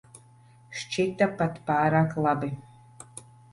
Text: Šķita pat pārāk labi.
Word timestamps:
Šķita 0.79 1.27
pat 1.43 1.61
pārāk 1.69 2.19
labi. 2.29 2.53